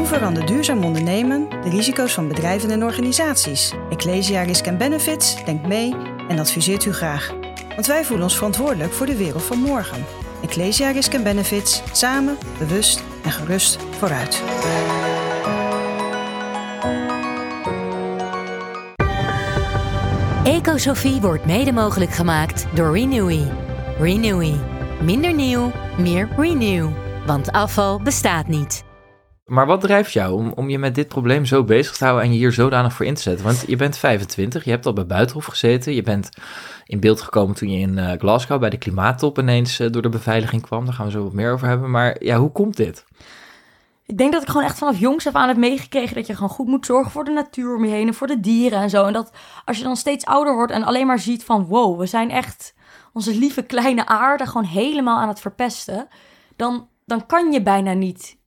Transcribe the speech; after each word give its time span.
Hoe 0.00 0.08
verandert 0.08 0.48
duurzaam 0.48 0.84
ondernemen 0.84 1.48
de 1.48 1.68
risico's 1.68 2.12
van 2.14 2.28
bedrijven 2.28 2.70
en 2.70 2.84
organisaties? 2.84 3.72
Ecclesia 3.90 4.42
Risk 4.42 4.76
Benefits 4.78 5.44
denkt 5.44 5.66
mee 5.66 5.94
en 6.28 6.38
adviseert 6.38 6.84
u 6.84 6.92
graag. 6.92 7.34
Want 7.74 7.86
wij 7.86 8.04
voelen 8.04 8.24
ons 8.24 8.36
verantwoordelijk 8.36 8.92
voor 8.92 9.06
de 9.06 9.16
wereld 9.16 9.42
van 9.42 9.58
morgen. 9.58 10.04
Ecclesia 10.42 10.90
Risk 10.90 11.22
Benefits, 11.22 11.82
samen, 11.92 12.38
bewust 12.58 13.02
en 13.24 13.30
gerust 13.30 13.78
vooruit. 13.98 14.42
Ecosofie 20.44 21.20
wordt 21.20 21.46
mede 21.46 21.72
mogelijk 21.72 22.10
gemaakt 22.10 22.66
door 22.74 22.92
Renewy. 22.92 23.42
Renewy. 23.98 24.54
Minder 25.02 25.34
nieuw, 25.34 25.72
meer 25.98 26.28
renew. 26.36 26.88
Want 27.26 27.52
afval 27.52 28.00
bestaat 28.02 28.46
niet. 28.46 28.88
Maar 29.50 29.66
wat 29.66 29.80
drijft 29.80 30.12
jou 30.12 30.34
om, 30.34 30.52
om 30.54 30.68
je 30.68 30.78
met 30.78 30.94
dit 30.94 31.08
probleem 31.08 31.44
zo 31.44 31.64
bezig 31.64 31.96
te 31.96 32.04
houden 32.04 32.26
en 32.26 32.32
je 32.32 32.38
hier 32.38 32.52
zodanig 32.52 32.92
voor 32.92 33.06
in 33.06 33.14
te 33.14 33.22
zetten? 33.22 33.44
Want 33.44 33.64
je 33.66 33.76
bent 33.76 33.98
25, 33.98 34.64
je 34.64 34.70
hebt 34.70 34.86
al 34.86 34.92
bij 34.92 35.06
Buitenhof 35.06 35.44
gezeten, 35.44 35.94
je 35.94 36.02
bent 36.02 36.28
in 36.86 37.00
beeld 37.00 37.20
gekomen 37.20 37.54
toen 37.54 37.70
je 37.70 37.78
in 37.78 37.96
uh, 37.96 38.12
Glasgow 38.18 38.60
bij 38.60 38.70
de 38.70 38.78
klimaattop 38.78 39.38
ineens 39.38 39.80
uh, 39.80 39.90
door 39.90 40.02
de 40.02 40.08
beveiliging 40.08 40.62
kwam. 40.62 40.84
Daar 40.84 40.94
gaan 40.94 41.06
we 41.06 41.12
zo 41.12 41.22
wat 41.22 41.32
meer 41.32 41.52
over 41.52 41.68
hebben. 41.68 41.90
Maar 41.90 42.24
ja, 42.24 42.38
hoe 42.38 42.52
komt 42.52 42.76
dit? 42.76 43.04
Ik 44.06 44.18
denk 44.18 44.32
dat 44.32 44.42
ik 44.42 44.48
gewoon 44.48 44.64
echt 44.64 44.78
vanaf 44.78 44.98
jongs 44.98 45.26
af 45.26 45.34
aan 45.34 45.48
heb 45.48 45.56
meegekregen 45.56 46.14
dat 46.14 46.26
je 46.26 46.34
gewoon 46.34 46.48
goed 46.48 46.66
moet 46.66 46.86
zorgen 46.86 47.10
voor 47.10 47.24
de 47.24 47.30
natuur 47.30 47.74
om 47.76 47.84
je 47.84 47.90
heen 47.90 48.06
en 48.06 48.14
voor 48.14 48.26
de 48.26 48.40
dieren 48.40 48.78
en 48.78 48.90
zo. 48.90 49.04
En 49.04 49.12
dat 49.12 49.32
als 49.64 49.78
je 49.78 49.84
dan 49.84 49.96
steeds 49.96 50.24
ouder 50.24 50.54
wordt 50.54 50.72
en 50.72 50.84
alleen 50.84 51.06
maar 51.06 51.18
ziet 51.18 51.44
van 51.44 51.64
wow, 51.64 51.98
we 51.98 52.06
zijn 52.06 52.30
echt 52.30 52.74
onze 53.12 53.38
lieve 53.38 53.62
kleine 53.62 54.06
aarde 54.06 54.46
gewoon 54.46 54.66
helemaal 54.66 55.18
aan 55.18 55.28
het 55.28 55.40
verpesten, 55.40 56.08
dan, 56.56 56.88
dan 57.04 57.26
kan 57.26 57.52
je 57.52 57.62
bijna 57.62 57.92
niet 57.92 58.38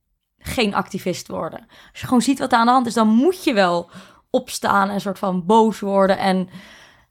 geen 0.46 0.74
activist 0.74 1.28
worden. 1.28 1.60
Als 1.90 2.00
je 2.00 2.06
gewoon 2.06 2.22
ziet 2.22 2.38
wat 2.38 2.52
er 2.52 2.58
aan 2.58 2.66
de 2.66 2.72
hand 2.72 2.86
is, 2.86 2.94
dan 2.94 3.08
moet 3.08 3.44
je 3.44 3.52
wel 3.52 3.90
opstaan 4.30 4.88
en 4.88 4.94
een 4.94 5.00
soort 5.00 5.18
van 5.18 5.46
boos 5.46 5.80
worden 5.80 6.18
en 6.18 6.48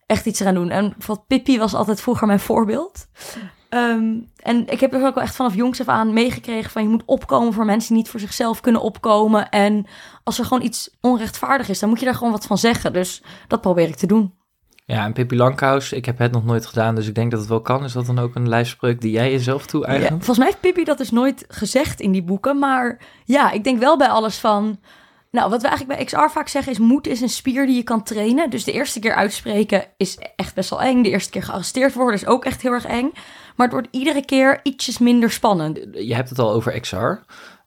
echt 0.06 0.25
iets 0.25 0.40
eraan 0.40 0.53
doen. 0.53 0.70
En 0.70 0.90
bijvoorbeeld 0.90 1.28
Pippi 1.28 1.58
was 1.58 1.73
altijd 1.73 2.02
vroeger 2.02 2.28
mijn 2.28 2.40
voorbeeld. 2.40 3.08
Ehm, 3.70 4.20
en 4.36 4.67
ik 4.67 4.80
heb 4.80 4.92
dus 4.92 5.03
ook 5.03 5.16
wel 5.16 5.23
echt 5.23 5.36
vanaf 5.36 5.56
jongs 5.56 5.80
af 5.80 5.88
aan 5.88 6.14
meegekregen 6.14 6.72
van 6.72 6.84
je 6.84 6.90
moet 6.90 7.03
opkomen 7.06 7.53
voor 7.53 7.66
mensen 7.66 7.88
die 7.88 7.98
niet 7.98 8.09
voor 8.09 8.20
zichzelf 8.20 8.62
kunnen 8.62 8.81
opkomen. 8.81 9.50
En 9.50 9.86
als 10.23 10.40
er 10.40 10.45
gewoon 10.45 10.64
iets 10.64 10.97
onrechtvaardig 11.02 11.70
is, 11.70 11.80
dan 11.80 11.90
moet 11.90 12.00
je 12.00 12.06
daar 12.06 12.16
gewoon 12.16 12.31
wat 12.31 12.45
van 12.45 12.58
zeggen. 12.58 12.94
Dus 12.94 13.23
dat 13.47 13.62
probeer 13.62 13.88
ik 13.88 13.95
te 13.95 14.08
doen. 14.08 14.34
Ja, 14.86 15.06
en 15.06 15.14
Pippi 15.14 15.36
Langkous, 15.36 15.92
ik 15.92 16.06
heb 16.06 16.17
het 16.17 16.31
nog 16.31 16.45
nooit 16.45 16.66
gedaan, 16.66 16.95
dus 16.95 17.08
ik 17.08 17.16
denk 17.16 17.31
dat 17.31 17.39
het 17.39 17.50
wel 17.50 17.62
kan. 17.62 17.84
Is 17.84 17.94
dat 17.94 18.06
dan 18.06 18.20
ook 18.20 18.36
een 18.36 18.50
lijfspreuk 18.50 19.02
die 19.02 19.12
jij 19.12 19.31
jezelf 19.31 19.66
toe 19.66 19.86
eigent? 19.86 20.09
Ja, 20.09 20.16
volgens 20.16 20.38
mij 20.38 20.48
heeft 20.48 20.59
Pippi 20.59 20.84
dat 20.84 20.98
dus 20.98 21.12
nooit 21.12 21.45
gezegd 21.48 22.00
in 22.00 22.12
die 22.12 22.23
boeken. 22.23 22.59
Maar 22.59 23.00
ja, 23.25 23.52
ik 23.52 23.64
denk 23.64 23.80
wel 23.80 23.98
bij 23.98 24.08
alles 24.08 24.38
van... 24.38 24.80
Nou, 25.31 25.50
wat 25.50 25.62
we 25.62 25.67
eigenlijk 25.67 25.98
bij 25.98 26.06
XR 26.06 26.34
vaak 26.34 26.48
zeggen 26.48 26.72
is... 26.72 26.80
moed 26.80 27.08
is 27.08 27.22
een 27.22 27.30
spier 27.30 27.66
die 27.66 27.75
je 27.75 27.84
kan 27.84 28.03
trainen. 28.03 28.50
Dus 28.50 28.64
de 28.64 28.72
eerste 28.72 29.00
keer 29.00 29.14
uitspreken 29.14 29.86
is 29.98 30.17
echt 30.36 30.56
best 30.56 30.70
wel 30.70 30.81
eng. 30.81 31.03
De 31.03 31.09
eerste 31.09 31.31
keer 31.31 31.44
gearresteerd 31.44 31.94
worden 31.94 32.16
is 32.16 32.25
ook 32.25 32.45
echt 32.45 32.62
heel 32.62 32.72
erg 32.72 32.86
eng. 32.86 33.12
Maar 33.56 33.68
het 33.68 33.76
wordt 33.76 33.88
iedere 33.92 34.26
keer 34.26 34.59
ietsjes 34.64 34.98
minder 34.98 35.32
spannend. 35.32 35.80
Je 35.92 36.16
hebt 36.16 36.30
het 36.30 36.40
al 36.40 36.52
over 36.52 36.80
XR. 36.80 36.96
Uh, 36.96 37.20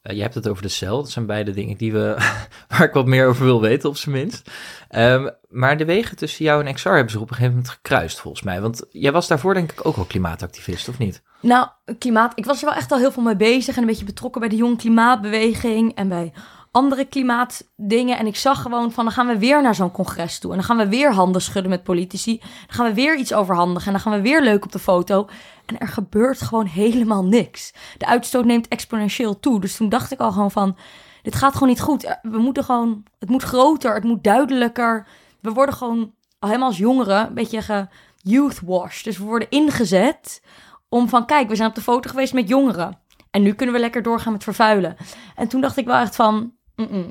je 0.03 0.23
hebt 0.23 0.35
het 0.35 0.49
over 0.49 0.63
de 0.63 0.69
cel. 0.69 0.97
Dat 0.97 1.11
zijn 1.11 1.27
beide 1.27 1.51
dingen 1.51 1.77
die 1.77 1.93
we, 1.93 2.17
waar 2.69 2.83
ik 2.83 2.93
wat 2.93 3.07
meer 3.07 3.27
over 3.27 3.45
wil 3.45 3.61
weten, 3.61 3.89
op 3.89 3.97
zijn 3.97 4.15
minst. 4.15 4.51
Um, 4.91 5.31
maar 5.49 5.77
de 5.77 5.85
wegen 5.85 6.17
tussen 6.17 6.45
jou 6.45 6.65
en 6.65 6.75
XR 6.75 6.89
hebben 6.89 7.11
zich 7.11 7.21
op 7.21 7.29
een 7.31 7.35
gegeven 7.35 7.57
moment 7.57 7.73
gekruist, 7.73 8.21
volgens 8.21 8.43
mij. 8.43 8.61
Want 8.61 8.83
jij 8.91 9.13
was 9.13 9.29
daarvoor 9.29 9.55
denk 9.55 9.73
ik 9.73 9.87
ook 9.87 9.97
wel 9.97 10.05
klimaatactivist, 10.05 10.89
of 10.89 10.99
niet? 10.99 11.23
Nou, 11.41 11.69
klimaat. 11.99 12.33
Ik 12.35 12.45
was 12.45 12.59
er 12.59 12.65
wel 12.65 12.75
echt 12.75 12.93
al 12.93 12.99
heel 12.99 13.13
veel 13.13 13.23
mee 13.23 13.37
bezig 13.37 13.75
en 13.75 13.81
een 13.81 13.89
beetje 13.89 14.05
betrokken 14.05 14.41
bij 14.41 14.51
de 14.51 14.57
jonge 14.57 14.77
klimaatbeweging 14.77 15.95
en 15.95 16.09
bij 16.09 16.33
andere 16.77 17.05
klimaatdingen. 17.05 18.19
En 18.19 18.27
ik 18.27 18.37
zag 18.37 18.63
gewoon 18.63 18.93
van, 18.93 19.05
dan 19.05 19.13
gaan 19.13 19.27
we 19.27 19.39
weer 19.39 19.63
naar 19.63 19.75
zo'n 19.75 19.91
congres 19.91 20.39
toe. 20.39 20.51
En 20.51 20.57
dan 20.57 20.67
gaan 20.67 20.77
we 20.77 20.89
weer 20.89 21.13
handen 21.13 21.43
schudden 21.43 21.71
met 21.71 21.83
politici. 21.83 22.39
Dan 22.39 22.49
gaan 22.67 22.87
we 22.87 22.95
weer 22.95 23.17
iets 23.17 23.33
overhandigen. 23.33 23.87
En 23.87 23.93
dan 23.93 24.01
gaan 24.01 24.13
we 24.13 24.21
weer 24.21 24.43
leuk 24.43 24.65
op 24.65 24.73
de 24.73 24.79
foto. 24.79 25.29
En 25.67 25.79
er 25.79 25.89
gebeurt 25.89 26.43
gewoon 26.43 26.67
helemaal 26.67 27.25
niks. 27.25 27.73
De 27.99 28.07
uitstoot 28.07 28.45
neemt 28.45 28.69
exponentieel 28.69 29.41
toe. 29.41 29.61
Dus 29.61 29.77
toen 29.77 29.89
dacht 29.89 30.13
ik 30.13 30.21
al 30.21 30.33
gewoon 30.33 30.51
van, 30.51 30.77
dit 31.23 31.35
gaat 31.35 31.53
gewoon 31.53 31.69
niet 31.69 31.81
goed. 31.81 32.19
We 32.23 32.39
moeten 32.39 32.65
gewoon, 32.65 33.03
het 33.19 33.29
moet 33.29 33.43
groter, 33.43 33.95
het 33.95 34.05
moet 34.05 34.25
duidelijker. 34.25 35.07
We 35.41 35.53
worden 35.53 35.75
gewoon, 35.75 36.13
helemaal 36.41 36.69
als 36.69 36.79
jongeren, 36.79 37.27
een 37.27 37.35
beetje 37.35 37.63
ge 37.63 37.87
youth 38.17 38.61
wash. 38.65 39.03
Dus 39.03 39.19
we 39.19 39.25
worden 39.25 39.51
ingezet 39.51 40.43
om 40.89 41.09
van, 41.09 41.27
kijk, 41.27 41.49
we 41.49 41.57
zijn 41.57 41.69
op 41.69 41.75
de 41.75 41.81
foto 41.81 42.11
geweest 42.11 42.33
met 42.33 42.49
jongeren. 42.49 42.99
En 43.31 43.43
nu 43.43 43.53
kunnen 43.53 43.75
we 43.75 43.81
lekker 43.81 44.03
doorgaan 44.03 44.33
met 44.33 44.45
vervuilen. 44.45 44.97
En 45.35 45.49
toen 45.49 45.61
dacht 45.61 45.77
ik 45.77 45.87
wel 45.87 45.97
echt 45.97 46.17
van, 46.17 46.53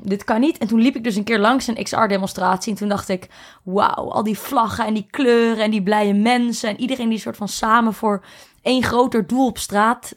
dit 0.02 0.24
kan 0.24 0.40
niet. 0.40 0.58
En 0.58 0.66
toen 0.66 0.80
liep 0.80 0.96
ik 0.96 1.04
dus 1.04 1.16
een 1.16 1.24
keer 1.24 1.38
langs 1.38 1.66
een 1.66 1.82
XR-demonstratie. 1.82 2.72
En 2.72 2.78
toen 2.78 2.88
dacht 2.88 3.08
ik, 3.08 3.28
wauw, 3.62 4.10
al 4.10 4.22
die 4.22 4.38
vlaggen 4.38 4.86
en 4.86 4.94
die 4.94 5.06
kleuren 5.10 5.64
en 5.64 5.70
die 5.70 5.82
blije 5.82 6.14
mensen. 6.14 6.68
En 6.68 6.80
iedereen 6.80 7.08
die 7.08 7.18
soort 7.18 7.36
van 7.36 7.48
samen 7.48 7.94
voor 7.94 8.24
één 8.62 8.82
groter 8.82 9.26
doel 9.26 9.46
op 9.46 9.58
straat 9.58 10.14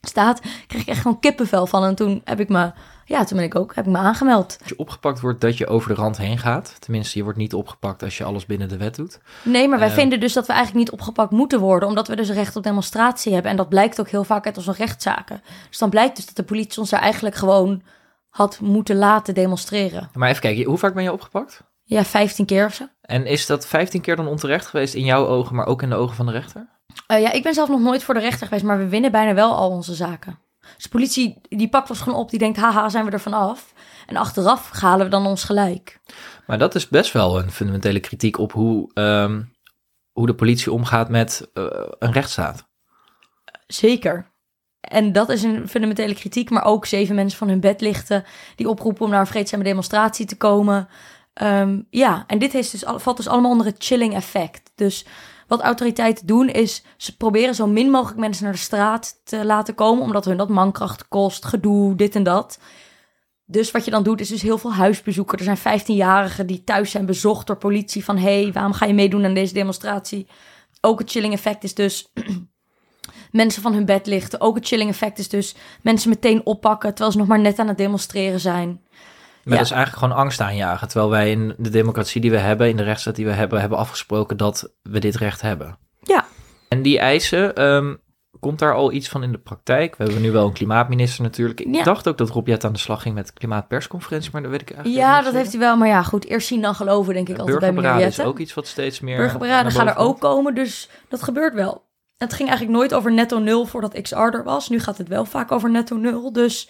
staat. 0.00 0.40
Kreeg 0.66 0.80
ik 0.80 0.88
echt 0.88 1.00
gewoon 1.00 1.20
kippenvel 1.20 1.66
van. 1.66 1.84
En 1.84 1.94
toen 1.94 2.20
heb 2.24 2.40
ik 2.40 2.48
me, 2.48 2.72
ja, 3.04 3.24
toen 3.24 3.36
ben 3.36 3.46
ik 3.46 3.54
ook, 3.54 3.74
heb 3.74 3.86
ik 3.86 3.92
me 3.92 3.98
aangemeld. 3.98 4.56
Als 4.60 4.68
je 4.68 4.78
opgepakt 4.78 5.20
wordt, 5.20 5.40
dat 5.40 5.58
je 5.58 5.66
over 5.66 5.88
de 5.88 6.00
rand 6.00 6.16
heen 6.16 6.38
gaat. 6.38 6.76
Tenminste, 6.78 7.18
je 7.18 7.24
wordt 7.24 7.38
niet 7.38 7.54
opgepakt 7.54 8.02
als 8.02 8.18
je 8.18 8.24
alles 8.24 8.46
binnen 8.46 8.68
de 8.68 8.76
wet 8.76 8.96
doet. 8.96 9.20
Nee, 9.42 9.68
maar 9.68 9.78
wij 9.78 9.88
uh, 9.88 9.94
vinden 9.94 10.20
dus 10.20 10.32
dat 10.32 10.46
we 10.46 10.52
eigenlijk 10.52 10.84
niet 10.84 11.00
opgepakt 11.00 11.30
moeten 11.30 11.60
worden. 11.60 11.88
Omdat 11.88 12.08
we 12.08 12.16
dus 12.16 12.30
recht 12.30 12.56
op 12.56 12.62
demonstratie 12.62 13.32
hebben. 13.32 13.50
En 13.50 13.56
dat 13.56 13.68
blijkt 13.68 14.00
ook 14.00 14.08
heel 14.08 14.24
vaak 14.24 14.46
uit 14.46 14.56
onze 14.56 14.72
rechtszaken. 14.72 15.42
Dus 15.68 15.78
dan 15.78 15.90
blijkt 15.90 16.16
dus 16.16 16.26
dat 16.26 16.36
de 16.36 16.42
politie 16.42 16.80
ons 16.80 16.90
daar 16.90 17.00
eigenlijk 17.00 17.34
gewoon 17.34 17.82
had 18.30 18.60
moeten 18.60 18.96
laten 18.96 19.34
demonstreren. 19.34 20.10
Maar 20.14 20.28
even 20.28 20.40
kijken, 20.40 20.64
hoe 20.64 20.78
vaak 20.78 20.94
ben 20.94 21.02
je 21.02 21.12
opgepakt? 21.12 21.62
Ja, 21.84 22.04
15 22.04 22.46
keer 22.46 22.66
of 22.66 22.74
zo. 22.74 22.84
En 23.00 23.26
is 23.26 23.46
dat 23.46 23.66
15 23.66 24.00
keer 24.00 24.16
dan 24.16 24.26
onterecht 24.26 24.66
geweest 24.66 24.94
in 24.94 25.04
jouw 25.04 25.26
ogen, 25.26 25.56
maar 25.56 25.66
ook 25.66 25.82
in 25.82 25.88
de 25.88 25.94
ogen 25.94 26.16
van 26.16 26.26
de 26.26 26.32
rechter? 26.32 26.68
Uh, 27.10 27.20
ja, 27.20 27.32
ik 27.32 27.42
ben 27.42 27.54
zelf 27.54 27.68
nog 27.68 27.80
nooit 27.80 28.04
voor 28.04 28.14
de 28.14 28.20
rechter 28.20 28.46
geweest, 28.46 28.64
maar 28.64 28.78
we 28.78 28.88
winnen 28.88 29.12
bijna 29.12 29.34
wel 29.34 29.54
al 29.54 29.70
onze 29.70 29.94
zaken. 29.94 30.38
Dus 30.74 30.82
de 30.82 30.88
politie 30.88 31.40
die 31.48 31.68
pakt 31.68 31.90
ons 31.90 32.00
gewoon 32.00 32.18
op, 32.18 32.30
die 32.30 32.38
denkt, 32.38 32.58
haha, 32.58 32.88
zijn 32.88 33.04
we 33.04 33.10
er 33.10 33.20
vanaf. 33.20 33.72
En 34.06 34.16
achteraf 34.16 34.70
halen 34.80 35.04
we 35.04 35.10
dan 35.10 35.26
ons 35.26 35.44
gelijk. 35.44 36.00
Maar 36.46 36.58
dat 36.58 36.74
is 36.74 36.88
best 36.88 37.12
wel 37.12 37.38
een 37.38 37.50
fundamentele 37.50 38.00
kritiek 38.00 38.38
op 38.38 38.52
hoe, 38.52 38.90
um, 38.94 39.52
hoe 40.12 40.26
de 40.26 40.34
politie 40.34 40.72
omgaat 40.72 41.08
met 41.08 41.50
uh, 41.54 41.66
een 41.98 42.12
rechtsstaat. 42.12 42.68
Zeker. 43.66 44.30
En 44.80 45.12
dat 45.12 45.28
is 45.28 45.42
een 45.42 45.68
fundamentele 45.68 46.14
kritiek, 46.14 46.50
maar 46.50 46.64
ook 46.64 46.86
zeven 46.86 47.14
mensen 47.14 47.38
van 47.38 47.48
hun 47.48 47.60
bed 47.60 47.80
lichten 47.80 48.24
die 48.56 48.68
oproepen 48.68 49.04
om 49.04 49.10
naar 49.10 49.20
een 49.20 49.26
vreedzame 49.26 49.64
demonstratie 49.64 50.26
te 50.26 50.36
komen. 50.36 50.88
Um, 51.42 51.86
ja, 51.90 52.24
en 52.26 52.38
dit 52.38 52.52
heeft 52.52 52.70
dus, 52.70 52.82
valt 52.86 53.16
dus 53.16 53.28
allemaal 53.28 53.50
onder 53.50 53.66
het 53.66 53.84
chilling 53.84 54.14
effect. 54.14 54.72
Dus 54.74 55.06
wat 55.46 55.60
autoriteiten 55.60 56.26
doen 56.26 56.48
is, 56.48 56.84
ze 56.96 57.16
proberen 57.16 57.54
zo 57.54 57.66
min 57.66 57.90
mogelijk 57.90 58.20
mensen 58.20 58.44
naar 58.44 58.52
de 58.52 58.58
straat 58.58 59.20
te 59.24 59.44
laten 59.44 59.74
komen, 59.74 60.02
omdat 60.02 60.24
hun 60.24 60.36
dat 60.36 60.48
mankracht 60.48 61.08
kost, 61.08 61.44
gedoe, 61.44 61.94
dit 61.94 62.14
en 62.14 62.22
dat. 62.22 62.58
Dus 63.46 63.70
wat 63.70 63.84
je 63.84 63.90
dan 63.90 64.02
doet, 64.02 64.20
is 64.20 64.28
dus 64.28 64.42
heel 64.42 64.58
veel 64.58 64.74
huisbezoeken. 64.74 65.38
Er 65.38 65.56
zijn 65.56 65.80
15-jarigen 65.80 66.46
die 66.46 66.64
thuis 66.64 66.90
zijn 66.90 67.06
bezocht 67.06 67.46
door 67.46 67.56
politie 67.56 68.04
van... 68.04 68.16
hé, 68.16 68.42
hey, 68.42 68.52
waarom 68.52 68.72
ga 68.72 68.86
je 68.86 68.94
meedoen 68.94 69.24
aan 69.24 69.34
deze 69.34 69.54
demonstratie? 69.54 70.26
Ook 70.80 70.98
het 70.98 71.10
chilling 71.10 71.32
effect 71.32 71.64
is 71.64 71.74
dus 71.74 72.12
mensen 73.30 73.62
van 73.62 73.72
hun 73.72 73.84
bed 73.84 74.06
lichten. 74.06 74.40
Ook 74.40 74.54
het 74.54 74.66
chilling 74.66 74.90
effect 74.90 75.18
is 75.18 75.28
dus 75.28 75.54
mensen 75.82 76.10
meteen 76.10 76.46
oppakken 76.46 76.88
terwijl 76.88 77.12
ze 77.12 77.18
nog 77.18 77.26
maar 77.26 77.40
net 77.40 77.58
aan 77.58 77.68
het 77.68 77.78
demonstreren 77.78 78.40
zijn. 78.40 78.80
Maar 79.44 79.52
ja. 79.52 79.56
dat 79.56 79.70
is 79.70 79.70
eigenlijk 79.70 80.02
gewoon 80.04 80.22
angst 80.22 80.40
aanjagen. 80.40 80.88
Terwijl 80.88 81.10
wij 81.10 81.30
in 81.30 81.54
de 81.58 81.70
democratie 81.70 82.20
die 82.20 82.30
we 82.30 82.38
hebben, 82.38 82.68
in 82.68 82.76
de 82.76 82.82
rechtsstaat 82.82 83.16
die 83.16 83.24
we 83.24 83.32
hebben, 83.32 83.60
hebben 83.60 83.78
afgesproken 83.78 84.36
dat 84.36 84.72
we 84.82 84.98
dit 84.98 85.16
recht 85.16 85.40
hebben. 85.40 85.78
Ja. 86.00 86.24
En 86.68 86.82
die 86.82 86.98
eisen, 86.98 87.62
um, 87.62 88.00
komt 88.40 88.58
daar 88.58 88.74
al 88.74 88.92
iets 88.92 89.08
van 89.08 89.22
in 89.22 89.32
de 89.32 89.38
praktijk? 89.38 89.96
We 89.96 90.04
hebben 90.04 90.22
nu 90.22 90.30
wel 90.30 90.46
een 90.46 90.52
klimaatminister 90.52 91.22
natuurlijk. 91.22 91.60
Ik 91.60 91.74
ja. 91.74 91.82
dacht 91.82 92.08
ook 92.08 92.18
dat 92.18 92.28
Rob 92.28 92.46
Jet 92.46 92.64
aan 92.64 92.72
de 92.72 92.78
slag 92.78 93.02
ging 93.02 93.14
met 93.14 93.26
de 93.26 93.32
klimaatpersconferentie, 93.32 94.30
maar 94.32 94.42
dat 94.42 94.50
weet 94.50 94.60
ik 94.60 94.70
eigenlijk 94.70 95.04
Ja, 95.04 95.22
dat 95.22 95.32
heeft 95.32 95.50
hij 95.50 95.60
wel. 95.60 95.76
Maar 95.76 95.88
ja, 95.88 96.02
goed, 96.02 96.24
eerst 96.24 96.46
zien 96.46 96.62
dan 96.62 96.74
geloven, 96.74 97.14
denk 97.14 97.28
ik 97.28 97.38
altijd 97.38 97.58
bij 97.58 97.72
meneer 97.72 98.06
is 98.06 98.20
ook 98.20 98.38
iets 98.38 98.54
wat 98.54 98.66
steeds 98.66 99.00
meer... 99.00 99.16
Burgerberaden 99.16 99.72
gaan 99.72 99.88
er 99.88 99.96
ook 99.96 100.20
komen, 100.20 100.54
dus 100.54 100.88
dat 101.08 101.22
gebeurt 101.22 101.54
wel. 101.54 101.88
Het 102.20 102.32
ging 102.32 102.48
eigenlijk 102.48 102.78
nooit 102.78 102.94
over 102.94 103.12
netto 103.12 103.38
nul 103.38 103.66
voordat 103.66 104.00
XR 104.00 104.16
er 104.16 104.44
was. 104.44 104.68
Nu 104.68 104.80
gaat 104.80 104.98
het 104.98 105.08
wel 105.08 105.24
vaak 105.24 105.52
over 105.52 105.70
netto 105.70 105.96
nul. 105.96 106.32
Dus 106.32 106.68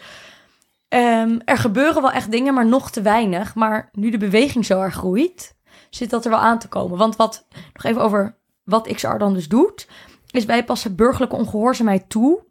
um, 0.89 1.41
er 1.45 1.57
gebeuren 1.57 2.03
wel 2.03 2.11
echt 2.11 2.31
dingen, 2.31 2.55
maar 2.55 2.67
nog 2.67 2.91
te 2.91 3.03
weinig. 3.03 3.55
Maar 3.55 3.89
nu 3.93 4.11
de 4.11 4.19
beweging 4.19 4.67
zo 4.67 4.81
erg 4.81 4.95
groeit, 4.95 5.57
zit 5.91 6.11
dat 6.11 6.25
er 6.25 6.31
wel 6.31 6.41
aan 6.41 6.59
te 6.59 6.69
komen. 6.69 6.99
Want 6.99 7.17
wat, 7.17 7.47
nog 7.73 7.85
even 7.85 8.03
over 8.03 8.37
wat 8.65 8.93
XR 8.93 9.17
dan 9.17 9.35
dus 9.35 9.49
doet, 9.49 9.89
is 10.31 10.45
wij 10.45 10.65
passen 10.65 10.97
burgerlijke 10.97 11.37
ongehoorzaamheid 11.37 12.09
toe 12.09 12.45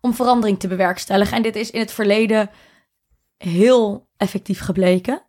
om 0.00 0.14
verandering 0.14 0.60
te 0.60 0.68
bewerkstelligen. 0.68 1.36
En 1.36 1.42
dit 1.42 1.56
is 1.56 1.70
in 1.70 1.80
het 1.80 1.92
verleden 1.92 2.50
heel 3.36 4.08
effectief 4.16 4.60
gebleken. 4.60 5.22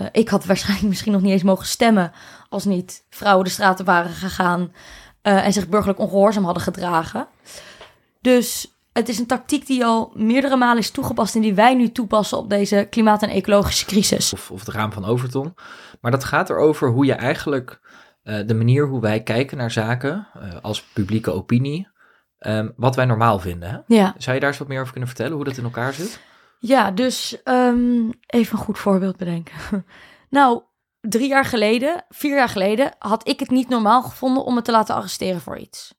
Uh, 0.00 0.06
ik 0.12 0.28
had 0.28 0.44
waarschijnlijk 0.44 0.88
misschien 0.88 1.12
nog 1.12 1.22
niet 1.22 1.32
eens 1.32 1.42
mogen 1.42 1.66
stemmen 1.66 2.12
als 2.48 2.64
niet 2.64 3.04
vrouwen 3.10 3.44
de 3.44 3.50
straten 3.50 3.84
waren 3.84 4.10
gegaan 4.10 4.72
uh, 5.22 5.46
en 5.46 5.52
zich 5.52 5.68
burgerlijk 5.68 5.98
ongehoorzaam 6.00 6.44
hadden 6.44 6.62
gedragen. 6.62 7.26
Dus 8.20 8.74
het 8.92 9.08
is 9.08 9.18
een 9.18 9.26
tactiek 9.26 9.66
die 9.66 9.84
al 9.84 10.12
meerdere 10.14 10.56
malen 10.56 10.78
is 10.78 10.90
toegepast 10.90 11.34
en 11.34 11.40
die 11.40 11.54
wij 11.54 11.74
nu 11.74 11.92
toepassen 11.92 12.38
op 12.38 12.50
deze 12.50 12.86
klimaat- 12.90 13.22
en 13.22 13.28
ecologische 13.28 13.86
crisis. 13.86 14.32
Of, 14.32 14.50
of 14.50 14.60
het 14.60 14.74
raam 14.74 14.92
van 14.92 15.04
Overton. 15.04 15.54
Maar 16.00 16.10
dat 16.10 16.24
gaat 16.24 16.50
erover 16.50 16.88
hoe 16.88 17.04
je 17.04 17.12
eigenlijk 17.12 17.80
eh, 18.22 18.46
de 18.46 18.54
manier 18.54 18.86
hoe 18.86 19.00
wij 19.00 19.22
kijken 19.22 19.56
naar 19.56 19.70
zaken 19.70 20.28
eh, 20.34 20.48
als 20.62 20.82
publieke 20.82 21.30
opinie, 21.32 21.88
ehm, 22.38 22.68
wat 22.76 22.96
wij 22.96 23.04
normaal 23.04 23.38
vinden. 23.38 23.70
Hè? 23.70 23.78
Ja, 23.86 24.14
Zou 24.18 24.34
je 24.34 24.40
daar 24.40 24.50
eens 24.50 24.58
wat 24.58 24.68
meer 24.68 24.80
over 24.80 24.90
kunnen 24.92 25.08
vertellen, 25.08 25.34
hoe 25.36 25.44
dat 25.44 25.56
in 25.56 25.64
elkaar 25.64 25.92
zit? 25.92 26.20
ja 26.58 26.90
dus 26.90 27.42
ehm, 27.42 28.10
even 28.26 28.58
een 28.58 28.64
goed 28.64 28.78
voorbeeld 28.78 29.16
bedenken. 29.16 29.54
nou, 30.30 30.62
drie 31.00 31.28
jaar 31.28 31.44
geleden, 31.44 32.04
vier 32.08 32.36
jaar 32.36 32.48
geleden, 32.48 32.92
had 32.98 33.28
ik 33.28 33.40
het 33.40 33.50
niet 33.50 33.68
normaal 33.68 34.02
gevonden 34.02 34.44
om 34.44 34.54
me 34.54 34.62
te 34.62 34.70
laten 34.70 34.94
arresteren 34.94 35.40
voor 35.40 35.58
iets. 35.58 35.98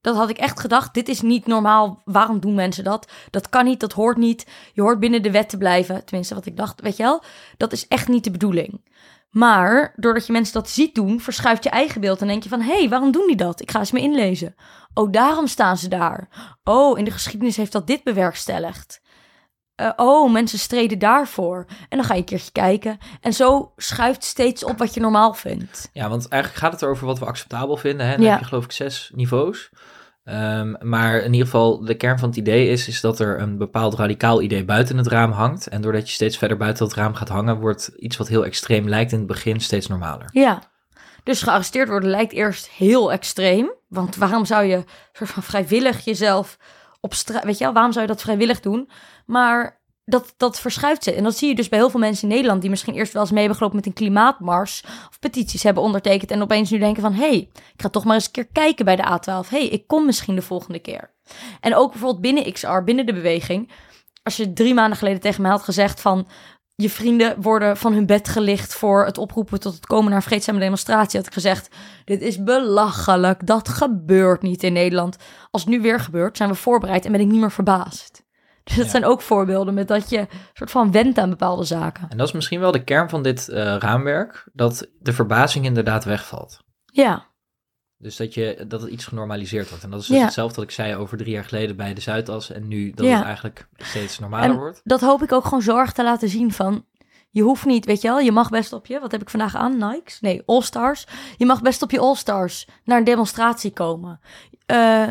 Dat 0.00 0.16
had 0.16 0.30
ik 0.30 0.38
echt 0.38 0.60
gedacht, 0.60 0.94
dit 0.94 1.08
is 1.08 1.20
niet 1.20 1.46
normaal. 1.46 2.02
Waarom 2.04 2.40
doen 2.40 2.54
mensen 2.54 2.84
dat? 2.84 3.10
Dat 3.30 3.48
kan 3.48 3.64
niet, 3.64 3.80
dat 3.80 3.92
hoort 3.92 4.16
niet. 4.16 4.46
Je 4.72 4.80
hoort 4.80 5.00
binnen 5.00 5.22
de 5.22 5.30
wet 5.30 5.48
te 5.48 5.58
blijven. 5.58 6.04
Tenminste, 6.04 6.34
wat 6.34 6.46
ik 6.46 6.56
dacht, 6.56 6.80
weet 6.80 6.96
je 6.96 7.02
wel. 7.02 7.22
Dat 7.56 7.72
is 7.72 7.88
echt 7.88 8.08
niet 8.08 8.24
de 8.24 8.30
bedoeling. 8.30 8.80
Maar 9.30 9.92
doordat 9.96 10.26
je 10.26 10.32
mensen 10.32 10.54
dat 10.54 10.68
ziet 10.68 10.94
doen, 10.94 11.20
verschuift 11.20 11.64
je 11.64 11.70
eigen 11.70 12.00
beeld. 12.00 12.20
En 12.20 12.26
denk 12.26 12.42
je 12.42 12.48
van, 12.48 12.60
hé, 12.60 12.78
hey, 12.78 12.88
waarom 12.88 13.10
doen 13.10 13.26
die 13.26 13.36
dat? 13.36 13.60
Ik 13.60 13.70
ga 13.70 13.78
eens 13.78 13.92
me 13.92 14.00
inlezen. 14.00 14.54
Oh, 14.94 15.12
daarom 15.12 15.46
staan 15.46 15.76
ze 15.76 15.88
daar. 15.88 16.28
Oh, 16.64 16.98
in 16.98 17.04
de 17.04 17.10
geschiedenis 17.10 17.56
heeft 17.56 17.72
dat 17.72 17.86
dit 17.86 18.02
bewerkstelligd. 18.02 19.00
Eh, 19.78 19.90
oh, 19.96 20.32
mensen 20.32 20.58
streden 20.58 20.98
daarvoor. 20.98 21.64
En 21.88 21.98
dan 21.98 22.04
ga 22.06 22.14
je 22.14 22.20
een 22.20 22.24
keertje 22.26 22.52
kijken. 22.52 22.98
En 23.20 23.32
zo 23.32 23.72
schuift 23.76 24.24
steeds 24.24 24.64
op 24.64 24.78
wat 24.78 24.94
je 24.94 25.00
normaal 25.00 25.34
vindt. 25.34 25.90
Ja, 25.92 26.08
want 26.08 26.28
eigenlijk 26.28 26.62
gaat 26.62 26.72
het 26.72 26.82
erover 26.82 27.06
wat 27.06 27.18
we 27.18 27.24
acceptabel 27.24 27.76
vinden. 27.76 28.06
Hè? 28.06 28.12
Dan 28.16 28.24
Ja. 28.24 28.30
heb 28.30 28.40
je 28.40 28.44
geloof 28.46 28.64
ik 28.64 28.72
zes 28.72 29.10
niveaus. 29.14 29.70
Ehm, 30.24 30.74
maar 30.80 31.18
in 31.18 31.32
ieder 31.32 31.46
geval, 31.46 31.84
de 31.84 31.94
kern 31.94 32.18
van 32.18 32.28
het 32.28 32.38
idee 32.38 32.68
is, 32.68 32.88
is 32.88 33.00
dat 33.00 33.20
er 33.20 33.40
een 33.40 33.58
bepaald 33.58 33.94
radicaal 33.94 34.42
idee 34.42 34.64
buiten 34.64 34.96
het 34.96 35.06
raam 35.06 35.30
hangt. 35.32 35.66
En 35.66 35.80
doordat 35.80 36.08
je 36.08 36.14
steeds 36.14 36.38
verder 36.38 36.56
buiten 36.56 36.84
het 36.84 36.94
raam 36.94 37.14
gaat 37.14 37.28
hangen, 37.28 37.60
wordt 37.60 37.90
iets 37.96 38.16
wat 38.16 38.28
heel 38.28 38.44
extreem 38.44 38.88
lijkt 38.88 39.12
in 39.12 39.18
het 39.18 39.26
begin 39.26 39.60
steeds 39.60 39.86
normaler. 39.86 40.28
Ja. 40.32 40.62
Dus 41.22 41.42
gearresteerd 41.42 41.88
worden 41.88 42.10
lijkt 42.10 42.32
eerst 42.32 42.68
heel 42.68 43.12
extreem. 43.12 43.70
Want 43.88 44.16
waarom 44.16 44.44
zou 44.44 44.64
je 44.64 44.84
soort 45.12 45.30
van 45.30 45.42
vrijwillig 45.42 46.04
jezelf 46.04 46.56
Weet 47.42 47.58
je 47.58 47.64
wel, 47.64 47.72
waarom 47.72 47.92
zou 47.92 48.06
je 48.06 48.12
dat 48.12 48.22
vrijwillig 48.22 48.60
doen? 48.60 48.90
Maar 49.26 49.80
dat, 50.04 50.34
dat 50.36 50.60
verschuift 50.60 51.04
ze. 51.04 51.14
En 51.14 51.22
dat 51.22 51.36
zie 51.36 51.48
je 51.48 51.54
dus 51.54 51.68
bij 51.68 51.78
heel 51.78 51.90
veel 51.90 52.00
mensen 52.00 52.28
in 52.28 52.34
Nederland... 52.34 52.60
die 52.60 52.70
misschien 52.70 52.94
eerst 52.94 53.12
wel 53.12 53.22
eens 53.22 53.30
mee 53.30 53.40
hebben 53.40 53.58
gelopen 53.58 53.78
met 53.78 53.86
een 53.86 53.92
klimaatmars... 53.92 54.82
of 55.08 55.18
petities 55.18 55.62
hebben 55.62 55.82
ondertekend... 55.82 56.30
en 56.30 56.42
opeens 56.42 56.70
nu 56.70 56.78
denken 56.78 57.02
van... 57.02 57.12
hé, 57.12 57.28
hey, 57.28 57.48
ik 57.74 57.82
ga 57.82 57.88
toch 57.88 58.04
maar 58.04 58.14
eens 58.14 58.26
een 58.26 58.32
keer 58.32 58.48
kijken 58.52 58.84
bij 58.84 58.96
de 58.96 59.02
A12. 59.02 59.48
Hé, 59.48 59.58
hey, 59.58 59.66
ik 59.66 59.86
kom 59.86 60.06
misschien 60.06 60.34
de 60.34 60.42
volgende 60.42 60.78
keer. 60.78 61.14
En 61.60 61.74
ook 61.74 61.90
bijvoorbeeld 61.90 62.20
binnen 62.20 62.52
XR, 62.52 62.82
binnen 62.84 63.06
de 63.06 63.12
beweging... 63.12 63.70
als 64.22 64.36
je 64.36 64.52
drie 64.52 64.74
maanden 64.74 64.98
geleden 64.98 65.20
tegen 65.20 65.42
mij 65.42 65.50
had 65.50 65.62
gezegd 65.62 66.00
van 66.00 66.28
je 66.82 66.90
vrienden 66.90 67.40
worden 67.42 67.76
van 67.76 67.92
hun 67.92 68.06
bed 68.06 68.28
gelicht 68.28 68.74
voor 68.74 69.04
het 69.04 69.18
oproepen 69.18 69.60
tot 69.60 69.74
het 69.74 69.86
komen 69.86 70.10
naar 70.10 70.22
vreedzame 70.22 70.58
demonstratie, 70.58 71.18
had 71.18 71.26
ik 71.26 71.32
gezegd: 71.32 71.68
Dit 72.04 72.20
is 72.22 72.42
belachelijk. 72.42 73.46
Dat 73.46 73.68
gebeurt 73.68 74.42
niet 74.42 74.62
in 74.62 74.72
Nederland. 74.72 75.16
Als 75.50 75.62
het 75.62 75.70
nu 75.70 75.80
weer 75.80 76.00
gebeurt, 76.00 76.36
zijn 76.36 76.48
we 76.48 76.54
voorbereid 76.54 77.04
en 77.04 77.12
ben 77.12 77.20
ik 77.20 77.26
niet 77.26 77.40
meer 77.40 77.50
verbaasd. 77.52 78.22
Dus 78.64 78.76
dat 78.76 78.84
Ja. 78.84 78.90
zijn 78.90 79.04
ook 79.04 79.20
voorbeelden 79.22 79.74
met 79.74 79.88
dat 79.88 80.10
je 80.10 80.26
soort 80.52 80.70
van 80.70 80.92
went 80.92 81.18
aan 81.18 81.30
bepaalde 81.30 81.64
zaken. 81.64 82.06
En 82.08 82.16
dat 82.16 82.26
is 82.26 82.32
misschien 82.32 82.60
wel 82.60 82.72
de 82.72 82.84
kern 82.84 83.08
van 83.08 83.22
dit 83.22 83.48
eh, 83.48 83.76
raamwerk, 83.78 84.48
dat 84.52 84.88
de 84.98 85.12
verbazing 85.12 85.64
inderdaad 85.64 86.04
wegvalt. 86.04 86.58
Ja, 86.84 87.26
Dus 87.98 88.16
dat, 88.16 88.34
je, 88.34 88.64
dat 88.68 88.80
het 88.80 88.90
iets 88.90 89.04
genormaliseerd 89.06 89.68
wordt. 89.68 89.84
En 89.84 89.90
dat 89.90 90.00
is 90.00 90.06
dus 90.06 90.16
Ja. 90.16 90.24
hetzelfde 90.24 90.54
wat 90.56 90.64
ik 90.64 90.70
zei 90.70 90.94
over 90.96 91.16
drie 91.18 91.30
jaar 91.32 91.44
geleden 91.44 91.76
bij 91.76 91.94
de 91.94 92.00
Zuidas. 92.00 92.50
En 92.50 92.68
nu 92.68 92.90
dat 92.94 93.06
Ja. 93.06 93.16
het 93.16 93.24
eigenlijk 93.24 93.68
steeds 93.76 94.18
normaler 94.18 94.50
En- 94.50 94.56
wordt. 94.56 94.80
dat 94.84 95.00
hoop 95.00 95.22
ik 95.22 95.32
ook 95.32 95.44
gewoon 95.44 95.62
zorg 95.62 95.92
te 95.92 96.02
laten 96.02 96.28
zien 96.28 96.52
van. 96.52 96.84
Je 97.30 97.42
hoeft 97.42 97.64
niet, 97.64 97.84
weet 97.84 98.00
je 98.02 98.08
wel, 98.08 98.18
je 98.20 98.32
mag 98.32 98.50
best 98.50 98.72
op 98.72 98.86
je, 98.86 99.00
wat 99.00 99.12
heb 99.12 99.20
ik 99.22 99.30
vandaag 99.30 99.56
aan? 99.56 99.78
Nikes? 99.78 100.20
Nee, 100.20 100.42
All-Stars. 100.46 101.06
Je 101.36 101.46
mag 101.46 101.62
best 101.62 101.82
op 101.82 101.90
je 101.90 101.98
All-Stars 101.98 102.66
naar 102.84 102.98
een 102.98 103.04
demonstratie 103.04 103.70
komen. 103.72 104.20
Eh, 104.66 105.06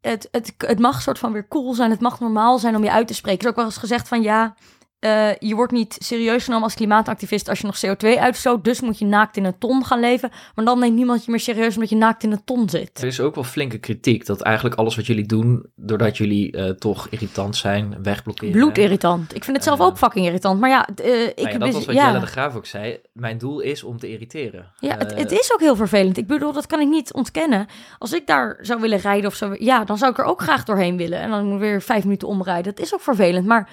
het, 0.00 0.28
het, 0.30 0.54
het 0.56 0.78
mag 0.78 1.02
soort 1.02 1.18
van 1.18 1.32
weer 1.32 1.48
cool 1.48 1.74
zijn, 1.74 1.90
het 1.90 2.00
mag 2.00 2.20
normaal 2.20 2.58
zijn 2.58 2.76
om 2.76 2.84
je 2.84 2.90
uit 2.92 3.06
te 3.06 3.14
spreken. 3.14 3.38
Er 3.40 3.44
is 3.44 3.50
ook 3.50 3.56
wel 3.56 3.64
eens 3.64 3.76
gezegd 3.76 4.08
van 4.08 4.22
ja, 4.22 4.54
eh, 4.98 5.34
je 5.38 5.54
wordt 5.54 5.72
niet 5.72 5.96
serieus 5.98 6.44
genomen 6.44 6.64
als 6.64 6.74
klimaatactivist 6.74 7.48
als 7.48 7.58
je 7.60 7.66
nog 7.66 7.76
CO2 7.86 8.18
uitstoot. 8.18 8.64
Dus 8.64 8.80
moet 8.80 8.98
je 8.98 9.04
naakt 9.04 9.36
in 9.36 9.44
een 9.44 9.58
ton 9.58 9.84
gaan 9.84 10.00
leven. 10.00 10.30
Maar 10.54 10.64
dan 10.64 10.78
neemt 10.78 10.94
niemand 10.96 11.24
je 11.24 11.30
meer 11.30 11.40
serieus 11.40 11.74
omdat 11.74 11.88
je 11.90 11.96
naakt 11.96 12.22
in 12.22 12.32
een 12.32 12.44
ton 12.44 12.68
zit. 12.68 12.98
Er 13.00 13.06
is 13.06 13.20
ook 13.20 13.34
wel 13.34 13.44
flinke 13.44 13.78
kritiek 13.78 14.26
dat 14.26 14.40
eigenlijk 14.40 14.76
alles 14.76 14.96
wat 14.96 15.06
jullie 15.06 15.26
doen, 15.26 15.66
doordat 15.76 16.16
jullie 16.16 16.52
eh, 16.52 16.70
toch 16.70 17.06
irritant 17.10 17.56
zijn, 17.56 17.96
wegblokkeren. 18.02 18.52
Bloedirritant. 18.52 19.34
Ik 19.34 19.44
vind 19.44 19.56
het 19.56 19.64
zelf 19.66 19.78
Eh, 19.78 19.86
ook 19.86 19.98
fucking 19.98 20.26
irritant. 20.26 20.60
Maar 20.60 20.70
ja, 20.70 20.88
ik 20.88 20.96
Nou 20.96 21.32
ja, 21.36 21.52
dat 21.52 21.60
dus- 21.60 21.72
was 21.74 21.84
wat 21.86 21.94
ja. 21.94 22.06
Jelle 22.06 22.20
de 22.20 22.26
Graaf 22.26 22.54
ook 22.56 22.66
zei. 22.66 22.98
Mijn 23.12 23.38
doel 23.38 23.60
is 23.60 23.82
om 23.82 23.98
te 23.98 24.10
irriteren. 24.10 24.72
Ja, 24.80 24.96
het, 24.96 25.14
het 25.14 25.32
is 25.32 25.52
ook 25.52 25.60
heel 25.60 25.76
vervelend. 25.76 26.16
Ik 26.16 26.26
bedoel, 26.26 26.52
dat 26.52 26.66
kan 26.66 26.80
ik 26.80 26.88
niet 26.88 27.12
ontkennen. 27.12 27.66
Als 27.98 28.12
ik 28.12 28.26
daar 28.26 28.58
zou 28.60 28.80
willen 28.80 28.98
rijden 28.98 29.30
of 29.30 29.34
zo, 29.34 29.54
ja, 29.58 29.84
dan 29.84 29.98
zou 29.98 30.10
ik 30.10 30.18
er 30.18 30.24
ook 30.24 30.42
graag 30.42 30.64
doorheen 30.64 30.96
willen. 30.96 31.18
En 31.18 31.30
dan 31.30 31.58
weer 31.58 31.82
vijf 31.82 32.04
minuten 32.04 32.28
omrijden. 32.28 32.74
Dat 32.74 32.84
is 32.84 32.94
ook 32.94 33.00
vervelend. 33.00 33.46
Maar 33.46 33.68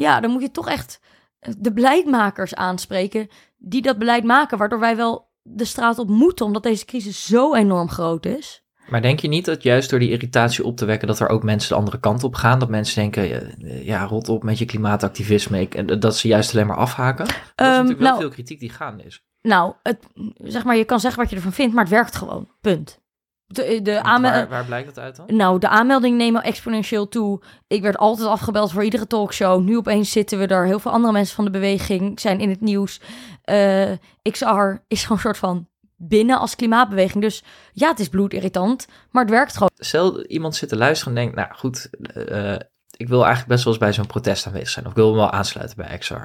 ja, 0.00 0.20
dan 0.20 0.30
moet 0.30 0.42
je 0.42 0.50
toch 0.50 0.68
echt 0.68 1.00
de 1.58 1.72
beleidmakers 1.72 2.54
aanspreken 2.54 3.28
die 3.58 3.82
dat 3.82 3.98
beleid 3.98 4.24
maken, 4.24 4.58
waardoor 4.58 4.80
wij 4.80 4.96
wel 4.96 5.28
de 5.42 5.64
straat 5.64 5.98
op 5.98 6.08
moeten, 6.08 6.46
omdat 6.46 6.62
deze 6.62 6.84
crisis 6.84 7.26
zo 7.26 7.54
enorm 7.54 7.88
groot 7.88 8.26
is. 8.26 8.64
Maar 8.88 9.02
denk 9.02 9.20
je 9.20 9.28
niet 9.28 9.44
dat 9.44 9.62
juist 9.62 9.90
door 9.90 9.98
die 9.98 10.10
irritatie 10.10 10.64
op 10.64 10.76
te 10.76 10.84
wekken, 10.84 11.08
dat 11.08 11.20
er 11.20 11.28
ook 11.28 11.42
mensen 11.42 11.68
de 11.68 11.74
andere 11.74 12.00
kant 12.00 12.24
op 12.24 12.34
gaan? 12.34 12.58
Dat 12.58 12.68
mensen 12.68 13.00
denken, 13.00 13.28
ja, 13.28 13.40
ja 13.82 14.04
rot 14.04 14.28
op 14.28 14.42
met 14.42 14.58
je 14.58 14.64
klimaatactivisme. 14.64 15.60
Ik, 15.60 15.74
en 15.74 16.00
dat 16.00 16.16
ze 16.16 16.28
juist 16.28 16.54
alleen 16.54 16.66
maar 16.66 16.76
afhaken? 16.76 17.24
Dat 17.24 17.34
is 17.36 17.42
Ehm, 17.54 17.68
natuurlijk 17.70 17.98
wel 17.98 18.08
nou- 18.08 18.20
veel 18.20 18.30
kritiek 18.30 18.60
die 18.60 18.70
gaande 18.70 19.02
is. 19.02 19.24
Nou, 19.42 19.74
het, 19.82 20.06
zeg 20.36 20.64
maar, 20.64 20.76
je 20.76 20.84
kan 20.84 21.00
zeggen 21.00 21.20
wat 21.20 21.30
je 21.30 21.36
ervan 21.36 21.52
vindt, 21.52 21.74
maar 21.74 21.84
het 21.84 21.92
werkt 21.92 22.16
gewoon. 22.16 22.48
Punt. 22.60 23.00
De, 23.52 23.82
de 23.82 23.92
Want 23.92 24.06
aanmel- 24.06 24.30
waar, 24.30 24.48
waar 24.48 24.64
blijkt 24.64 24.94
dat 24.94 25.04
uit 25.04 25.16
dan? 25.16 25.36
Nou, 25.36 25.58
de 25.58 25.68
aanmeldingen 25.68 26.18
nemen 26.18 26.42
exponentieel 26.42 27.08
toe. 27.08 27.40
Ik 27.66 27.82
werd 27.82 27.96
altijd 27.96 28.28
afgebeld 28.28 28.72
voor 28.72 28.84
iedere 28.84 29.06
talkshow. 29.06 29.62
Nu 29.62 29.76
opeens 29.76 30.12
zitten 30.12 30.38
we 30.38 30.46
er. 30.46 30.66
Heel 30.66 30.78
veel 30.78 30.90
andere 30.90 31.12
mensen 31.12 31.34
van 31.34 31.44
de 31.44 31.50
beweging 31.50 32.20
zijn 32.20 32.40
in 32.40 32.50
het 32.50 32.60
nieuws. 32.60 33.00
Eh, 33.42 33.90
XR 34.22 34.44
is 34.88 35.02
gewoon 35.02 35.16
een 35.16 35.18
soort 35.18 35.38
van 35.38 35.68
binnen 35.96 36.38
als 36.38 36.56
klimaatbeweging. 36.56 37.22
Dus 37.22 37.42
ja, 37.72 37.88
het 37.88 37.98
is 37.98 38.08
bloedirritant, 38.08 38.86
maar 39.10 39.22
het 39.22 39.32
werkt 39.32 39.52
gewoon. 39.52 39.70
Stel 39.76 40.24
iemand 40.24 40.56
zit 40.56 40.68
te 40.68 40.76
luisteren 40.76 41.16
en 41.16 41.22
denkt, 41.22 41.36
nou 41.36 41.54
goed, 41.54 41.90
eh, 42.14 42.54
ik 42.96 43.08
wil 43.08 43.20
eigenlijk 43.20 43.48
best 43.48 43.64
wel 43.64 43.72
eens 43.72 43.82
bij 43.82 43.92
zo'n 43.92 44.06
protest 44.06 44.46
aanwezig 44.46 44.68
zijn. 44.68 44.84
Of 44.84 44.90
ik 44.90 44.96
wil 44.96 45.10
me 45.10 45.16
wel 45.16 45.30
aansluiten 45.30 45.76
bij 45.76 45.98
XR. 45.98 46.14
Eh, 46.14 46.22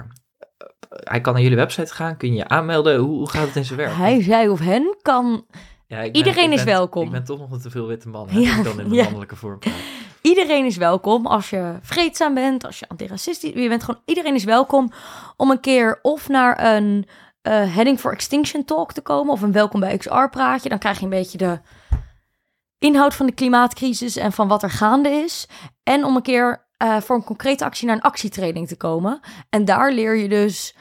hij 0.89 1.21
kan 1.21 1.33
naar 1.33 1.41
jullie 1.41 1.57
website 1.57 1.93
gaan, 1.93 2.17
kun 2.17 2.29
je 2.29 2.35
je 2.35 2.47
aanmelden. 2.47 2.97
Hoe, 2.97 3.17
hoe 3.17 3.29
gaat 3.29 3.47
het 3.47 3.55
in 3.55 3.65
zijn 3.65 3.79
werk? 3.79 3.93
Hij, 3.95 4.21
zij 4.23 4.47
of 4.47 4.59
hen 4.59 4.97
kan... 5.01 5.45
Ja, 5.87 6.03
Iedereen 6.03 6.51
is 6.51 6.63
welkom. 6.63 7.05
Ik 7.05 7.11
ben 7.11 7.23
toch 7.23 7.39
nog 7.39 7.51
een 7.51 7.61
te 7.61 7.69
veel 7.69 7.87
witte 7.87 8.09
man. 8.09 8.29
Hè, 8.29 8.39
Ja, 8.39 8.55
ja, 8.55 8.63
dan 8.63 8.79
in 8.79 8.89
de 8.89 8.95
ja. 8.95 9.03
mannelijke 9.03 9.35
vorm. 9.35 9.59
Iedereen 10.21 10.65
is 10.65 10.77
welkom 10.77 11.25
als 11.25 11.49
je 11.49 11.73
vreedzaam 11.81 12.33
bent, 12.33 12.65
als 12.65 12.79
je 12.79 12.87
antiracistisch... 12.87 13.53
Je 13.53 13.69
bent 13.69 13.83
gewoon... 13.83 14.01
Iedereen 14.05 14.35
is 14.35 14.43
welkom 14.43 14.91
om 15.37 15.51
een 15.51 15.59
keer 15.59 15.99
of 16.01 16.27
naar 16.27 16.75
een 16.75 17.07
eh, 17.41 17.75
Heading 17.75 17.99
for 17.99 18.11
Extinction 18.11 18.65
talk 18.65 18.93
te 18.93 19.01
komen... 19.01 19.33
of 19.33 19.41
een 19.41 19.51
Welkom 19.51 19.79
bij 19.79 19.97
XR 19.97 20.27
praatje. 20.31 20.69
Dan 20.69 20.79
krijg 20.79 20.97
je 20.97 21.03
een 21.03 21.09
beetje 21.09 21.37
de 21.37 21.59
inhoud 22.79 23.15
van 23.15 23.25
de 23.25 23.31
klimaatcrisis 23.31 24.15
en 24.15 24.31
van 24.31 24.47
wat 24.47 24.63
er 24.63 24.69
gaande 24.69 25.09
is. 25.09 25.47
En 25.83 26.05
om 26.05 26.15
een 26.15 26.21
keer 26.21 26.65
eh, 26.77 26.97
voor 27.01 27.15
een 27.15 27.23
concrete 27.23 27.65
actie 27.65 27.87
naar 27.87 27.95
een 27.95 28.01
actietraining 28.01 28.67
te 28.67 28.77
komen. 28.77 29.19
En 29.49 29.65
daar 29.65 29.91
leer 29.91 30.15
je 30.15 30.29
dus 30.29 30.75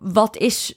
wat 0.00 0.36
is, 0.36 0.76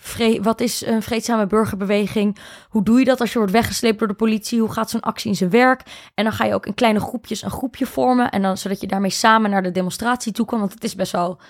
vre- 0.00 0.40
wat 0.42 0.60
is 0.60 0.86
een 0.86 1.02
vreedzame 1.02 1.46
burgerbeweging? 1.46 2.38
Hoe 2.68 2.82
doe 2.82 2.98
je 2.98 3.04
dat 3.04 3.20
als 3.20 3.32
je 3.32 3.38
wordt 3.38 3.52
weggesleept 3.52 3.98
door 3.98 4.08
de 4.08 4.14
politie? 4.14 4.60
Hoe 4.60 4.72
gaat 4.72 4.90
zo'n 4.90 5.00
actie 5.00 5.30
in 5.30 5.36
zijn 5.36 5.50
werk? 5.50 6.10
En 6.14 6.24
dan 6.24 6.32
ga 6.32 6.44
je 6.44 6.54
ook 6.54 6.66
in 6.66 6.74
kleine 6.74 7.00
groepjes 7.00 7.42
een 7.42 7.50
groepje 7.50 7.86
vormen. 7.86 8.30
En 8.30 8.42
dan, 8.42 8.56
zodat 8.58 8.80
je 8.80 8.86
daarmee 8.86 9.10
samen 9.10 9.50
naar 9.50 9.62
de 9.62 9.70
demonstratie 9.70 10.32
toe 10.32 10.46
kan. 10.46 10.58
Want 10.58 10.72
het 10.72 10.84
is 10.84 10.94
best 10.94 11.12
wel 11.12 11.40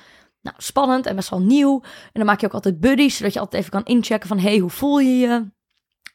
nou, 0.40 0.56
spannend 0.58 1.06
en 1.06 1.16
best 1.16 1.30
wel 1.30 1.40
nieuw. 1.40 1.80
En 1.82 2.10
dan 2.12 2.26
maak 2.26 2.40
je 2.40 2.46
ook 2.46 2.54
altijd 2.54 2.80
buddies, 2.80 3.16
zodat 3.16 3.32
je 3.32 3.40
altijd 3.40 3.60
even 3.60 3.82
kan 3.82 3.94
inchecken 3.94 4.28
van... 4.28 4.38
hey, 4.38 4.58
hoe 4.58 4.70
voel 4.70 4.98
je 4.98 5.18
je? 5.18 5.52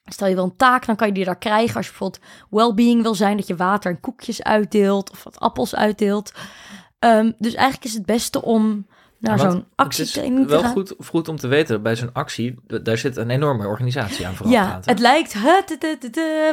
Stel 0.03 0.27
je 0.27 0.35
wil 0.35 0.43
een 0.43 0.55
taak, 0.55 0.85
dan 0.85 0.95
kan 0.95 1.07
je 1.07 1.13
die 1.13 1.25
daar 1.25 1.37
krijgen. 1.37 1.75
Als 1.75 1.85
je 1.85 1.91
bijvoorbeeld 1.91 2.23
well-being 2.49 3.01
wil 3.01 3.15
zijn, 3.15 3.37
dat 3.37 3.47
je 3.47 3.55
water 3.55 3.91
en 3.91 3.99
koekjes 3.99 4.43
uitdeelt 4.43 5.11
of 5.11 5.23
wat 5.23 5.39
appels 5.39 5.75
uitdeelt. 5.75 6.31
Ehm, 6.99 7.31
dus 7.37 7.53
eigenlijk 7.53 7.85
is 7.85 7.93
het 7.93 8.05
beste 8.05 8.41
om 8.41 8.87
naar 9.19 9.39
zo'n 9.39 9.65
actietraining 9.75 10.39
Het 10.39 10.47
te 10.47 10.55
is 10.55 10.61
wel 10.61 10.71
gaan. 10.71 10.77
goed, 10.77 11.07
goed 11.07 11.27
om 11.27 11.35
te 11.35 11.47
weten, 11.47 11.81
bij 11.81 11.95
zo'n 11.95 12.13
actie, 12.13 12.55
daar 12.83 12.97
zit 12.97 13.17
een 13.17 13.29
enorme 13.29 13.67
organisatie 13.67 14.27
aan 14.27 14.35
vooraf. 14.35 14.53
Ja, 14.53 14.79
het 14.83 14.99
lijkt 14.99 15.35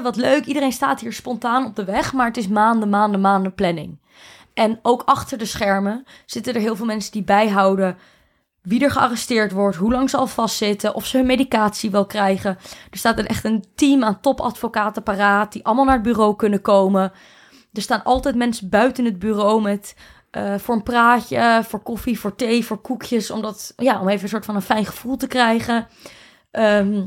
wat 0.03 0.17
leuk. 0.17 0.45
Iedereen 0.45 0.73
staat 0.73 1.01
hier 1.01 1.13
spontaan 1.13 1.67
op 1.67 1.77
de 1.77 1.85
weg, 1.85 2.13
maar 2.13 2.27
het 2.27 2.37
is 2.37 2.49
maanden, 2.49 2.89
maanden, 2.89 3.21
maanden 3.21 3.55
planning. 3.55 3.99
En 4.55 4.79
ook 4.83 5.03
achter 5.05 5.39
de 5.39 5.45
schermen 5.45 6.05
zitten 6.27 6.55
er 6.55 6.61
heel 6.61 6.77
veel 6.77 6.87
mensen 6.87 7.13
die 7.13 7.25
bijhouden 7.25 7.97
wie 8.63 8.85
er 8.85 8.91
gearresteerd 8.91 9.53
wordt, 9.53 9.77
hoe 9.77 9.93
lang 9.93 10.11
ze 10.11 10.17
al 10.17 10.27
vastzitten, 10.27 10.95
of 10.95 11.07
ze 11.07 11.17
hun 11.17 11.27
medicatie 11.27 11.91
wel 11.91 12.07
krijgen. 12.07 12.59
Er 12.91 12.99
staat 12.99 13.19
er 13.19 13.27
echt 13.27 13.45
een 13.45 13.65
team 13.75 14.05
aan 14.05 14.21
topadvocaten 14.21 15.03
paraat 15.03 15.53
die 15.53 15.65
allemaal 15.65 15.85
naar 15.85 15.95
het 15.95 16.03
bureau 16.03 16.37
kunnen 16.37 16.61
komen. 16.61 17.13
er 17.73 17.83
staan 17.83 18.05
altijd 18.05 18.35
mensen 18.35 18.69
buiten 18.69 19.05
het 19.05 19.19
bureau 19.19 19.63
met 19.63 19.97
eh, 20.37 20.55
voor 20.59 20.75
een 20.75 20.83
praatje, 20.83 21.61
voor 21.69 21.81
koffie, 21.81 22.19
voor 22.19 22.35
thee, 22.35 22.65
voor 22.65 22.81
koekjes. 22.81 23.31
Omdat, 23.31 23.73
ja, 23.77 24.01
om 24.01 24.09
even 24.09 24.23
een 24.23 24.29
soort 24.29 24.45
van 24.45 24.55
een 24.55 24.63
fijn 24.63 24.87
gevoel 24.87 25.17
te 25.17 25.27
krijgen. 25.27 25.87
Ehm, 26.51 27.05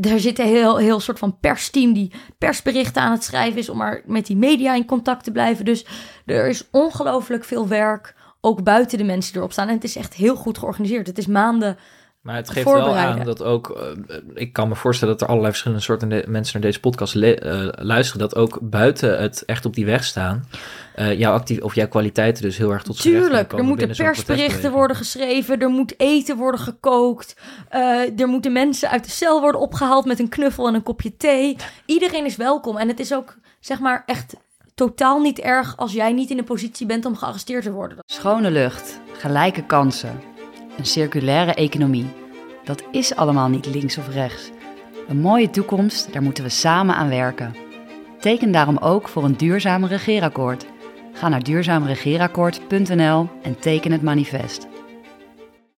er 0.00 0.20
zit 0.20 0.38
een 0.38 0.46
heel, 0.46 0.76
heel 0.76 1.00
soort 1.00 1.18
van 1.18 1.38
persteam 1.38 1.92
die 1.92 2.12
persberichten 2.38 3.02
aan 3.02 3.12
het 3.12 3.24
schrijven 3.24 3.58
is 3.58 3.68
om 3.68 3.76
maar 3.76 4.02
met 4.06 4.26
die 4.26 4.36
media 4.36 4.74
in 4.74 4.84
contact 4.84 5.24
te 5.24 5.32
blijven. 5.32 5.64
Dus 5.64 5.86
er 6.26 6.48
is 6.48 6.68
ongelooflijk 6.70 7.44
veel 7.44 7.68
werk, 7.68 8.14
ook 8.40 8.62
buiten 8.62 8.98
de 8.98 9.04
mensen 9.04 9.30
die 9.32 9.40
erop 9.40 9.52
staan. 9.52 9.68
En 9.68 9.74
het 9.74 9.84
is 9.84 9.96
echt 9.96 10.14
heel 10.14 10.36
goed 10.36 10.58
georganiseerd. 10.58 11.06
Het 11.06 11.18
is 11.18 11.26
maanden 11.26 11.78
maar 12.20 12.36
het 12.36 12.50
geeft 12.50 12.72
wel 12.72 12.96
aan 12.96 13.24
dat 13.24 13.42
ook, 13.42 13.80
uh, 14.08 14.16
ik 14.34 14.52
kan 14.52 14.68
me 14.68 14.74
voorstellen 14.74 15.12
dat 15.14 15.22
er 15.22 15.28
allerlei 15.28 15.52
verschillende 15.52 15.84
soorten 15.84 16.08
mensen 16.08 16.60
naar 16.60 16.70
deze 16.70 16.80
podcast 16.80 17.14
uh, 17.14 17.68
luisteren, 17.72 18.20
dat 18.20 18.36
ook 18.36 18.58
buiten 18.62 19.20
het 19.20 19.44
echt 19.44 19.64
op 19.64 19.74
die 19.74 19.86
weg 19.86 20.04
staan, 20.04 20.44
uh, 21.00 21.18
jouw, 21.18 21.32
actief, 21.32 21.60
of 21.60 21.74
jouw 21.74 21.88
kwaliteiten 21.88 22.42
dus 22.42 22.56
heel 22.56 22.72
erg 22.72 22.82
tot 22.82 22.96
z'n 22.96 23.02
Tuurlijk, 23.02 23.52
er 23.52 23.64
moeten 23.64 23.96
persberichten 23.96 24.72
worden 24.72 24.96
geschreven, 24.96 25.58
er 25.58 25.68
moet 25.68 26.00
eten 26.00 26.36
worden 26.36 26.60
gekookt, 26.60 27.36
er 28.16 28.28
moeten 28.28 28.52
mensen 28.52 28.90
uit 28.90 29.04
de 29.04 29.10
cel 29.10 29.40
worden 29.40 29.60
opgehaald 29.60 30.04
met 30.04 30.18
een 30.18 30.28
knuffel 30.28 30.68
en 30.68 30.74
een 30.74 30.82
kopje 30.82 31.16
thee. 31.16 31.56
Iedereen 31.86 32.24
is 32.24 32.36
welkom 32.36 32.76
en 32.76 32.88
het 32.88 33.00
is 33.00 33.14
ook, 33.14 33.36
zeg 33.60 33.80
maar, 33.80 34.02
echt 34.06 34.34
totaal 34.74 35.20
niet 35.20 35.38
erg 35.38 35.76
als 35.76 35.92
jij 35.92 36.12
niet 36.12 36.30
in 36.30 36.36
de 36.36 36.42
positie 36.42 36.86
bent 36.86 37.04
om 37.04 37.16
gearresteerd 37.16 37.62
te 37.62 37.72
worden. 37.72 37.98
Schone 38.06 38.50
lucht, 38.50 39.00
gelijke 39.12 39.66
kansen 39.66 40.20
een 40.80 40.86
circulaire 40.86 41.54
economie. 41.54 42.06
Dat 42.64 42.82
is 42.90 43.14
allemaal 43.14 43.48
niet 43.48 43.66
links 43.66 43.98
of 43.98 44.08
rechts. 44.08 44.50
Een 45.08 45.20
mooie 45.20 45.50
toekomst, 45.50 46.12
daar 46.12 46.22
moeten 46.22 46.44
we 46.44 46.50
samen 46.50 46.94
aan 46.94 47.08
werken. 47.08 47.54
Teken 48.20 48.52
daarom 48.52 48.76
ook 48.76 49.08
voor 49.08 49.24
een 49.24 49.36
duurzaam 49.36 49.84
regeerakkoord. 49.84 50.66
Ga 51.12 51.28
naar 51.28 51.42
duurzaamregeerakkoord.nl 51.42 53.28
en 53.42 53.58
teken 53.60 53.92
het 53.92 54.02
manifest. 54.02 54.69